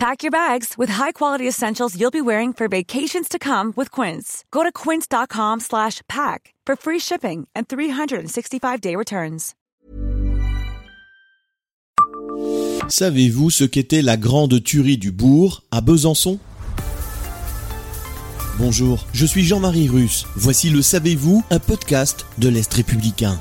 [0.00, 4.46] Pack your bags with high-quality essentials you'll be wearing for vacations to come with Quince.
[4.50, 9.54] Go to quince.com slash pack for free shipping and 365-day returns.
[12.88, 16.38] Savez-vous ce qu'était la grande tuerie du bourg à Besançon?
[18.56, 20.24] Bonjour, je suis Jean-Marie Russe.
[20.34, 23.38] Voici le Savez-vous, un podcast de l'Est républicain.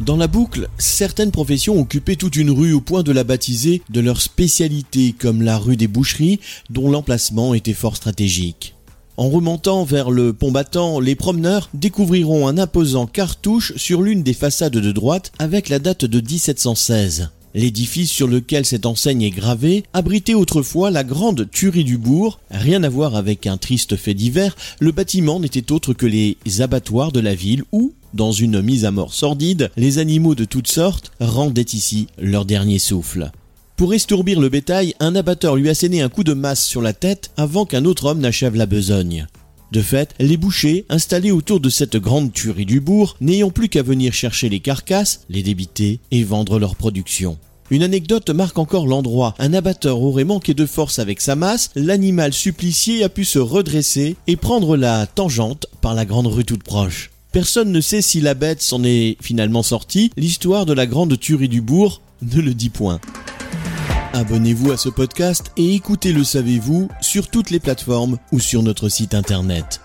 [0.00, 4.00] Dans la boucle, certaines professions occupaient toute une rue au point de la baptiser de
[4.00, 8.74] leur spécialité, comme la rue des Boucheries, dont l'emplacement était fort stratégique.
[9.16, 14.34] En remontant vers le pont battant, les promeneurs découvriront un imposant cartouche sur l'une des
[14.34, 17.30] façades de droite avec la date de 1716.
[17.54, 22.40] L'édifice sur lequel cette enseigne est gravée abritait autrefois la grande tuerie du bourg.
[22.50, 27.12] Rien à voir avec un triste fait divers, le bâtiment n'était autre que les abattoirs
[27.12, 31.12] de la ville où, dans une mise à mort sordide, les animaux de toutes sortes
[31.20, 33.30] rendaient ici leur dernier souffle.
[33.76, 37.30] Pour estourbir le bétail, un abatteur lui assénait un coup de masse sur la tête
[37.36, 39.26] avant qu'un autre homme n'achève la besogne.
[39.72, 43.82] De fait, les bouchers, installés autour de cette grande tuerie du bourg, n'ayant plus qu'à
[43.82, 47.38] venir chercher les carcasses, les débiter et vendre leur production.
[47.70, 49.34] Une anecdote marque encore l'endroit.
[49.38, 54.16] Un abatteur aurait manqué de force avec sa masse, l'animal supplicié a pu se redresser
[54.26, 57.10] et prendre la tangente par la grande rue toute proche.
[57.32, 61.48] Personne ne sait si la bête s'en est finalement sortie, l'histoire de la grande tuerie
[61.48, 63.00] du bourg ne le dit point.
[64.16, 68.88] Abonnez-vous à ce podcast et écoutez Le Savez-vous sur toutes les plateformes ou sur notre
[68.88, 69.80] site internet.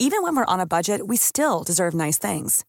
[0.00, 2.64] Even when we're on a budget, we still deserve nice things.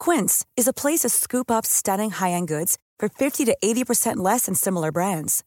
[0.00, 4.46] Quince is a place to scoop up stunning high-end goods for 50 to 80% less
[4.46, 5.44] than similar brands.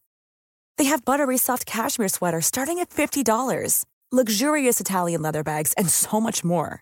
[0.78, 6.22] They have buttery soft cashmere sweaters starting at $50, luxurious Italian leather bags, and so
[6.22, 6.82] much more.